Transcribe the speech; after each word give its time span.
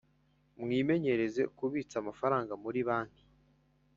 mwimenyereze 0.61 1.41
kubitsa 1.57 1.95
amafaranga 2.03 2.53
muri 2.63 2.79
banki 2.87 3.25